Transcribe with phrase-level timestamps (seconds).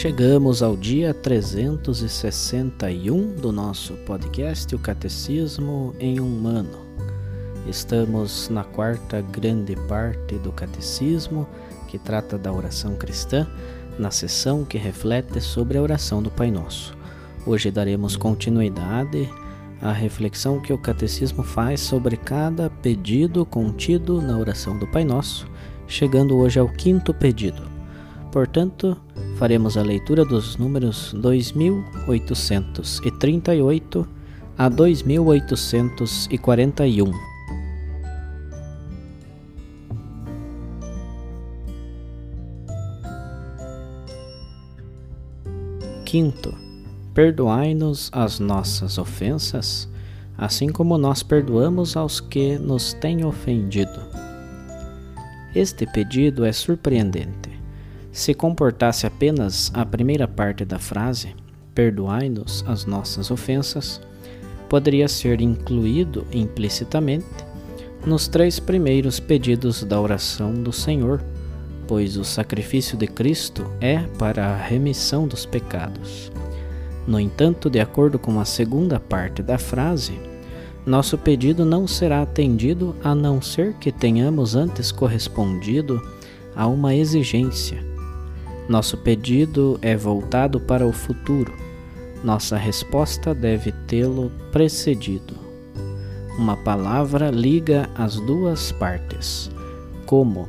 [0.00, 6.86] Chegamos ao dia 361 do nosso podcast, o Catecismo em um ano.
[7.68, 11.46] Estamos na quarta grande parte do Catecismo,
[11.86, 13.46] que trata da oração cristã,
[13.98, 16.96] na sessão que reflete sobre a oração do Pai Nosso.
[17.44, 19.28] Hoje daremos continuidade
[19.82, 25.46] à reflexão que o Catecismo faz sobre cada pedido contido na oração do Pai Nosso,
[25.86, 27.68] chegando hoje ao quinto pedido.
[28.32, 28.96] Portanto,
[29.40, 34.06] faremos a leitura dos números 2838
[34.58, 37.10] a 2841.
[46.04, 46.54] Quinto,
[47.14, 49.88] perdoai-nos as nossas ofensas,
[50.36, 54.02] assim como nós perdoamos aos que nos têm ofendido.
[55.54, 57.49] Este pedido é surpreendente
[58.12, 61.34] se comportasse apenas a primeira parte da frase,
[61.74, 64.00] perdoai-nos as nossas ofensas,
[64.68, 67.26] poderia ser incluído implicitamente
[68.04, 71.22] nos três primeiros pedidos da oração do Senhor,
[71.86, 76.32] pois o sacrifício de Cristo é para a remissão dos pecados.
[77.06, 80.18] No entanto, de acordo com a segunda parte da frase,
[80.86, 86.00] nosso pedido não será atendido a não ser que tenhamos antes correspondido
[86.54, 87.89] a uma exigência
[88.70, 91.52] nosso pedido é voltado para o futuro.
[92.22, 95.34] Nossa resposta deve tê-lo precedido.
[96.38, 99.50] Uma palavra liga as duas partes.
[100.06, 100.46] Como?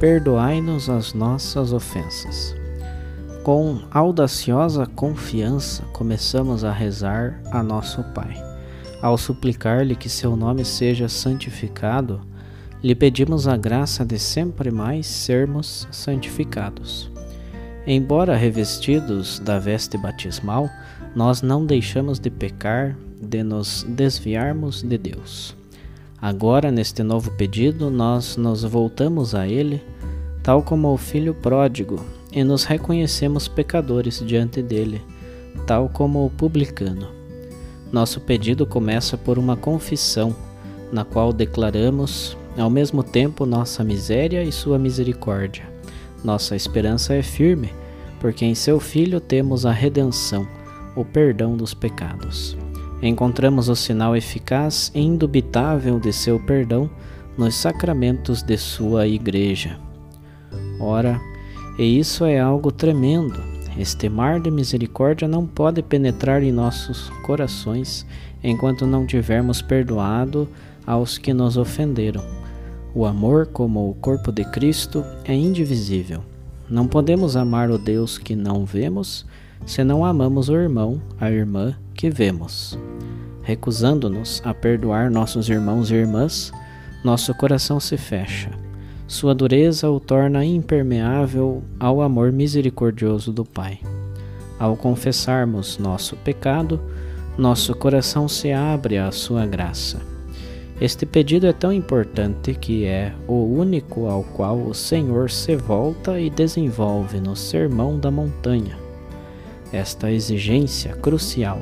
[0.00, 2.56] Perdoai-nos as nossas ofensas.
[3.44, 8.34] Com audaciosa confiança, começamos a rezar a nosso Pai.
[9.02, 12.22] Ao suplicar-lhe que seu nome seja santificado,
[12.82, 17.10] lhe pedimos a graça de sempre mais sermos santificados.
[17.86, 20.68] Embora revestidos da veste batismal,
[21.14, 25.56] nós não deixamos de pecar, de nos desviarmos de Deus.
[26.20, 29.82] Agora, neste novo pedido, nós nos voltamos a Ele,
[30.42, 35.00] tal como o filho pródigo, e nos reconhecemos pecadores diante dele,
[35.66, 37.08] tal como o publicano.
[37.90, 40.36] Nosso pedido começa por uma confissão,
[40.92, 45.64] na qual declaramos ao mesmo tempo nossa miséria e sua misericórdia.
[46.24, 47.70] Nossa esperança é firme,
[48.20, 50.46] porque em seu Filho temos a redenção,
[50.96, 52.56] o perdão dos pecados.
[53.00, 56.90] Encontramos o sinal eficaz e indubitável de seu perdão
[57.36, 59.78] nos sacramentos de sua Igreja.
[60.80, 61.20] Ora,
[61.78, 63.40] e isso é algo tremendo.
[63.78, 68.04] Este mar de misericórdia não pode penetrar em nossos corações
[68.42, 70.48] enquanto não tivermos perdoado
[70.84, 72.37] aos que nos ofenderam.
[72.98, 76.20] O amor, como o corpo de Cristo, é indivisível.
[76.68, 79.24] Não podemos amar o Deus que não vemos
[79.64, 82.76] se não amamos o irmão, a irmã que vemos.
[83.40, 86.50] Recusando-nos a perdoar nossos irmãos e irmãs,
[87.04, 88.50] nosso coração se fecha.
[89.06, 93.78] Sua dureza o torna impermeável ao amor misericordioso do Pai.
[94.58, 96.80] Ao confessarmos nosso pecado,
[97.38, 100.17] nosso coração se abre à sua graça.
[100.80, 106.20] Este pedido é tão importante que é o único ao qual o Senhor se volta
[106.20, 108.78] e desenvolve no Sermão da Montanha.
[109.72, 111.60] Esta exigência crucial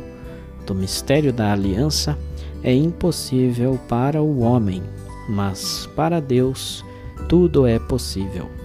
[0.66, 2.18] do mistério da aliança
[2.62, 4.82] é impossível para o homem,
[5.28, 6.84] mas para Deus
[7.26, 8.55] tudo é possível.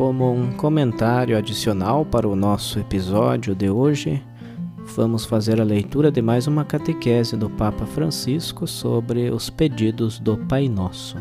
[0.00, 4.22] Como um comentário adicional para o nosso episódio de hoje,
[4.96, 10.38] vamos fazer a leitura de mais uma catequese do Papa Francisco sobre os pedidos do
[10.38, 11.18] Pai Nosso.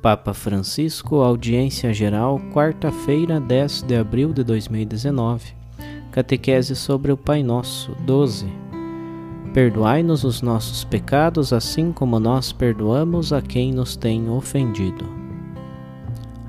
[0.00, 5.52] Papa Francisco, audiência geral, quarta-feira, 10 de abril de 2019.
[6.10, 8.59] Catequese sobre o Pai Nosso, 12.
[9.52, 15.04] Perdoai-nos os nossos pecados, assim como nós perdoamos a quem nos tem ofendido.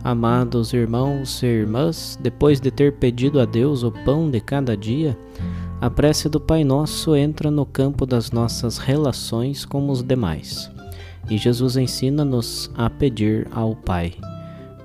[0.03, 5.17] Amados irmãos e irmãs, depois de ter pedido a Deus o pão de cada dia,
[5.79, 10.69] a prece do Pai Nosso entra no campo das nossas relações com os demais.
[11.27, 14.13] E Jesus ensina-nos a pedir ao Pai: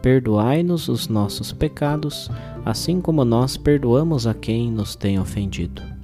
[0.00, 2.30] Perdoai-nos os nossos pecados,
[2.64, 5.95] assim como nós perdoamos a quem nos tem ofendido.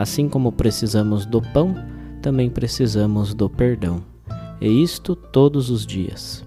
[0.00, 1.76] Assim como precisamos do pão,
[2.22, 4.02] também precisamos do perdão.
[4.58, 6.42] E isto todos os dias.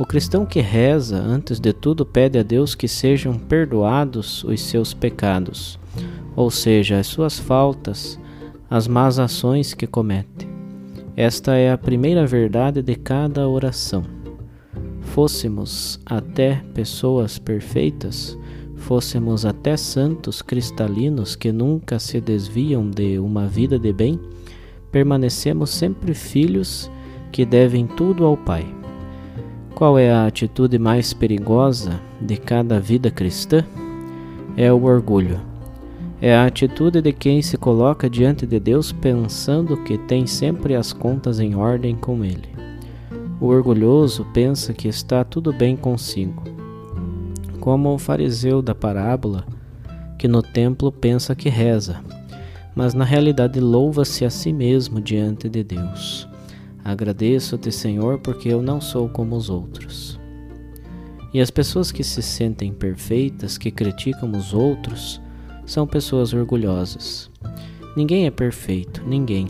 [0.00, 4.92] O cristão que reza, antes de tudo, pede a Deus que sejam perdoados os seus
[4.92, 5.78] pecados,
[6.34, 8.18] ou seja, as suas faltas,
[8.68, 10.48] as más ações que comete.
[11.16, 14.02] Esta é a primeira verdade de cada oração.
[15.00, 18.36] Fôssemos até pessoas perfeitas,
[18.80, 24.18] fôssemos até santos cristalinos que nunca se desviam de uma vida de bem,
[24.90, 26.90] permanecemos sempre filhos
[27.30, 28.66] que devem tudo ao Pai.
[29.74, 33.64] Qual é a atitude mais perigosa de cada vida cristã?
[34.56, 35.40] É o orgulho.
[36.20, 40.92] É a atitude de quem se coloca diante de Deus pensando que tem sempre as
[40.92, 42.48] contas em ordem com Ele.
[43.40, 46.42] O orgulhoso pensa que está tudo bem consigo,
[47.60, 49.46] como o fariseu da parábola,
[50.18, 52.02] que no templo pensa que reza,
[52.74, 56.28] mas na realidade louva-se a si mesmo diante de Deus.
[56.84, 60.18] Agradeço-te, Senhor, porque eu não sou como os outros.
[61.32, 65.20] E as pessoas que se sentem perfeitas, que criticam os outros,
[65.64, 67.30] são pessoas orgulhosas.
[67.96, 69.46] Ninguém é perfeito, ninguém.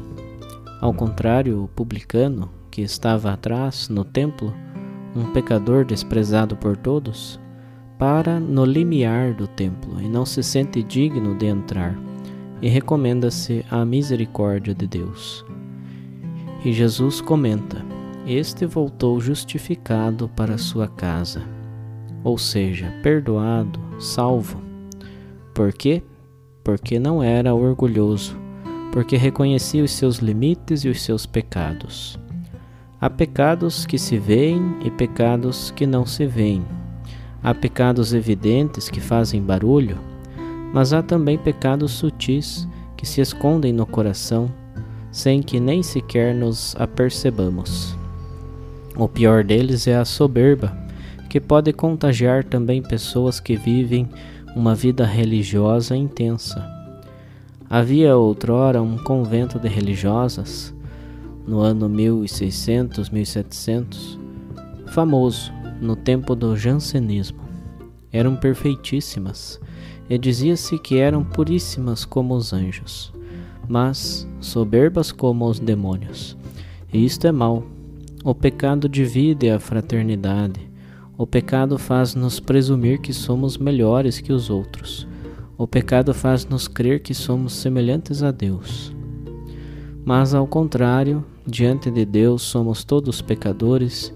[0.80, 4.52] Ao contrário, o publicano, que estava atrás, no templo,
[5.16, 7.39] um pecador desprezado por todos,
[8.00, 11.94] para no limiar do templo e não se sente digno de entrar,
[12.62, 15.44] e recomenda-se à misericórdia de Deus.
[16.64, 17.84] E Jesus comenta:
[18.26, 21.42] Este voltou justificado para sua casa,
[22.24, 24.62] ou seja, perdoado, salvo.
[25.52, 26.02] Por quê?
[26.64, 28.34] Porque não era orgulhoso,
[28.92, 32.18] porque reconhecia os seus limites e os seus pecados.
[32.98, 36.79] Há pecados que se veem e pecados que não se veem.
[37.42, 39.98] Há pecados evidentes que fazem barulho,
[40.72, 44.50] mas há também pecados sutis que se escondem no coração
[45.10, 47.96] sem que nem sequer nos apercebamos.
[48.96, 50.76] O pior deles é a soberba,
[51.28, 54.08] que pode contagiar também pessoas que vivem
[54.54, 56.64] uma vida religiosa intensa.
[57.68, 60.74] Havia outrora um convento de religiosas,
[61.46, 64.18] no ano 1600, 1700,
[64.88, 67.40] famoso no tempo do jansenismo.
[68.12, 69.60] Eram perfeitíssimas
[70.08, 73.12] e dizia-se que eram puríssimas como os anjos
[73.70, 76.36] mas soberbas como os demônios.
[76.92, 77.62] E isto é mal.
[78.24, 80.68] O pecado divide a fraternidade.
[81.16, 85.06] O pecado faz-nos presumir que somos melhores que os outros.
[85.56, 88.92] O pecado faz-nos crer que somos semelhantes a Deus.
[90.04, 94.12] Mas, ao contrário, diante de Deus somos todos pecadores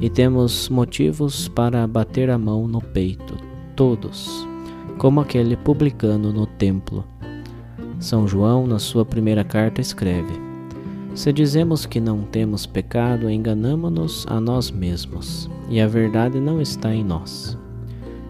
[0.00, 3.36] e temos motivos para bater a mão no peito,
[3.74, 4.46] todos,
[4.98, 7.04] como aquele publicano no templo.
[7.98, 10.32] São João, na sua primeira carta, escreve:
[11.14, 16.94] Se dizemos que não temos pecado, enganamo-nos a nós mesmos, e a verdade não está
[16.94, 17.58] em nós.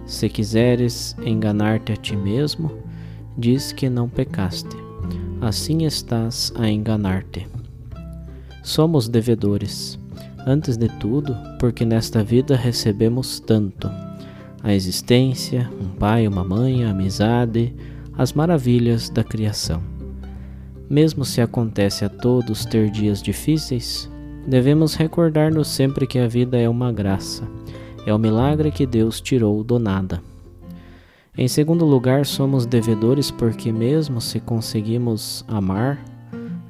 [0.06, 2.72] Se quiseres enganar-te a ti mesmo,
[3.36, 4.76] diz que não pecaste.
[5.40, 7.46] Assim estás a enganar-te.
[8.62, 9.98] Somos devedores,
[10.48, 13.90] antes de tudo, porque nesta vida recebemos tanto:
[14.62, 17.74] a existência, um pai, uma mãe, a amizade,
[18.16, 19.82] as maravilhas da criação.
[20.88, 24.10] Mesmo se acontece a todos ter dias difíceis,
[24.46, 27.46] devemos recordar-nos sempre que a vida é uma graça,
[28.06, 30.22] é o milagre que Deus tirou do nada.
[31.36, 36.02] Em segundo lugar, somos devedores porque, mesmo se conseguimos amar,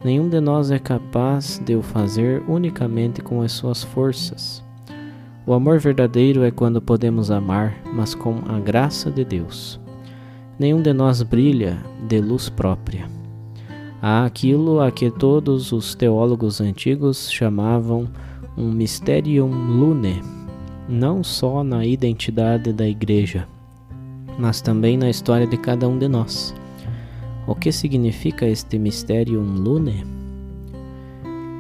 [0.05, 4.65] nenhum de nós é capaz de o fazer unicamente com as suas forças.
[5.47, 9.81] O amor verdadeiro é quando podemos amar, mas com a graça de Deus
[10.59, 13.09] nenhum de nós brilha de luz própria.
[14.03, 18.09] Há aquilo a que todos os teólogos antigos chamavam
[18.57, 20.21] um mysterium lune,
[20.89, 23.47] não só na identidade da Igreja,
[24.39, 26.55] mas também na história de cada um de nós.
[27.49, 30.05] O que significa este Mysterium Lune?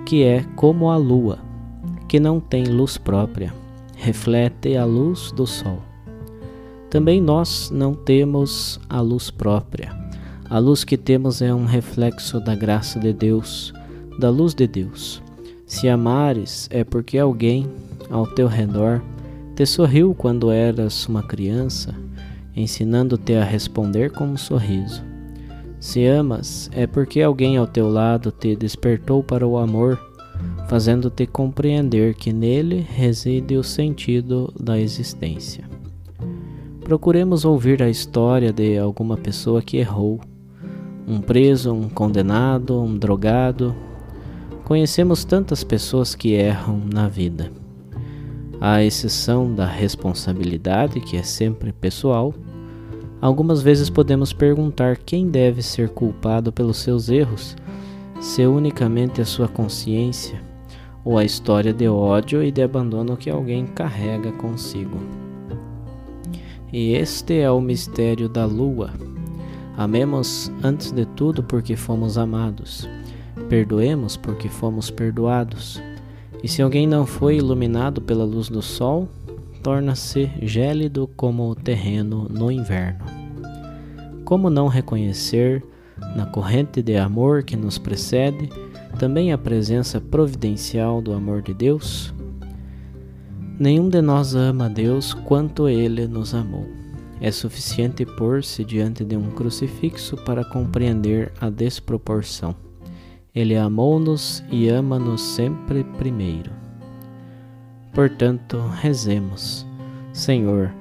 [0.04, 1.38] Que é como a lua,
[2.06, 3.54] que não tem luz própria,
[3.96, 5.78] reflete a luz do sol.
[6.90, 9.90] Também nós não temos a luz própria.
[10.50, 13.72] A luz que temos é um reflexo da graça de Deus,
[14.18, 15.22] da luz de Deus.
[15.64, 17.66] Se amares, é porque alguém
[18.10, 19.00] ao teu redor
[19.56, 21.94] te sorriu quando eras uma criança,
[22.54, 25.07] ensinando-te a responder com um sorriso.
[25.80, 29.98] Se amas, é porque alguém ao teu lado te despertou para o amor,
[30.68, 35.64] fazendo-te compreender que nele reside o sentido da existência.
[36.80, 40.20] Procuremos ouvir a história de alguma pessoa que errou,
[41.06, 43.74] um preso, um condenado, um drogado,
[44.68, 47.50] Conhecemos tantas pessoas que erram na vida.
[48.60, 52.34] À exceção da responsabilidade, que é sempre pessoal,
[53.20, 57.56] algumas vezes podemos perguntar quem deve ser culpado pelos seus erros,
[58.20, 60.42] se unicamente a sua consciência
[61.04, 64.98] ou a história de ódio e de abandono que alguém carrega consigo.
[66.72, 68.90] E este é o mistério da lua.
[69.76, 72.88] Amemos antes de tudo porque fomos amados.
[73.48, 75.80] Perdoemos porque fomos perdoados.
[76.42, 79.08] E se alguém não foi iluminado pela luz do sol,
[79.62, 83.04] torna-se gélido como o terreno no inverno.
[84.24, 85.64] Como não reconhecer,
[86.14, 88.48] na corrente de amor que nos precede,
[88.98, 92.14] também a presença providencial do amor de Deus?
[93.58, 96.66] Nenhum de nós ama Deus quanto Ele nos amou.
[97.20, 102.54] É suficiente pôr-se diante de um crucifixo para compreender a desproporção.
[103.34, 106.67] Ele amou-nos e ama-nos sempre primeiro.
[107.92, 109.66] Portanto, rezemos.
[110.12, 110.72] Senhor,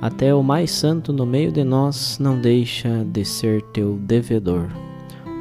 [0.00, 4.68] até o mais santo no meio de nós não deixa de ser teu devedor.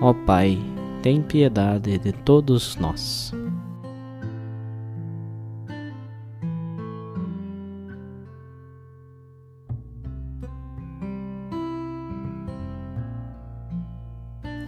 [0.01, 0.57] Ó Pai,
[1.01, 3.33] tem piedade de todos nós.